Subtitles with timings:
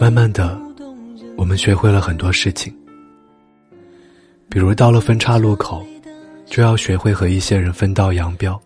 [0.00, 0.56] 慢慢的，
[1.36, 2.72] 我们学会了很多事情，
[4.48, 5.84] 比如到了分岔路口，
[6.46, 8.60] 就要学会和一些人分道扬镳。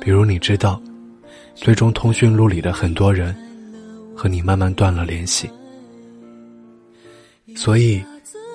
[0.00, 0.80] 比如你知道，
[1.54, 3.36] 最终通讯录里的很多人，
[4.16, 5.50] 和你慢慢断了联系。
[7.54, 8.02] 所以，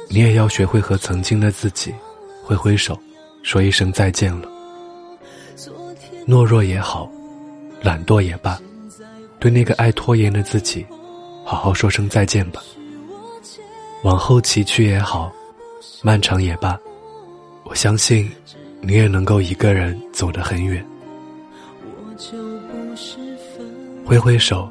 [0.09, 1.93] 你也要学会和曾经的自己
[2.41, 2.99] 挥挥手，
[3.43, 4.49] 说一声再见了。
[6.27, 7.07] 懦弱也好，
[7.83, 8.59] 懒惰也罢，
[9.37, 10.83] 对那个爱拖延的自己，
[11.45, 12.61] 好好说声再见吧。
[14.03, 15.31] 往后崎岖也好，
[16.01, 16.77] 漫长也罢，
[17.63, 18.29] 我相信，
[18.81, 20.85] 你也能够一个人走得很远。
[24.03, 24.69] 挥挥手，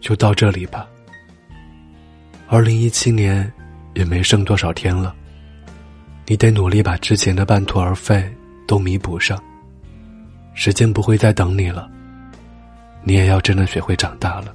[0.00, 0.86] 就到这里吧。
[2.48, 3.50] 二零一七年
[3.94, 5.14] 也没剩多少天了，
[6.26, 8.26] 你得努力把之前的半途而废
[8.66, 9.38] 都弥补上。
[10.54, 11.88] 时间不会再等你了，
[13.02, 14.54] 你也要真的学会长大了，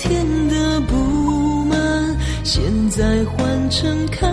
[0.00, 0.96] 天的不
[1.66, 4.26] 满，现在换成开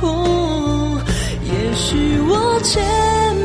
[0.00, 0.98] 阔。
[1.44, 2.82] 也许我浅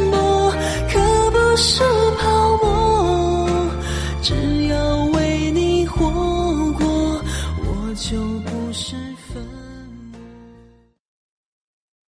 [0.09, 0.51] 薄，
[0.89, 0.97] 可
[1.31, 1.83] 不是
[2.17, 3.49] 泡沫。
[4.21, 4.33] 只
[4.67, 6.07] 要为你活
[6.79, 7.21] 过，
[7.59, 8.95] 我就不是
[9.27, 9.43] 分。